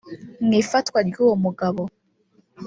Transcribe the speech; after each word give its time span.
Mu 0.45 0.51
ifatwa 0.61 0.99
ry’uwo 1.07 1.35
mugabo 1.43 1.81